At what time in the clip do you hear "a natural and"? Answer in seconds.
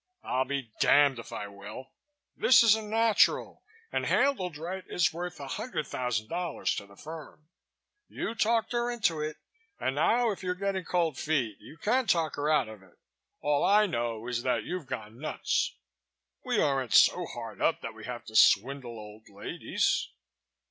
2.73-4.07